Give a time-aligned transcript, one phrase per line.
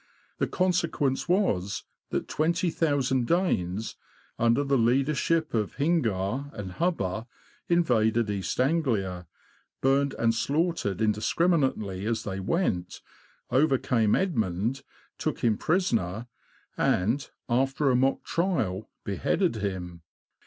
[0.39, 3.97] The consequence was that 20,000 Danes,
[4.39, 7.27] under the leader ship of Hinguar and Hubba,
[7.69, 9.27] invaded East Anglia,
[9.79, 13.01] burned and slaughtered indiscriminately as they went,
[13.51, 14.81] overcame Edmund,
[15.19, 16.25] took him prisoner,
[16.75, 20.01] and, after a mock trial, beheaded him.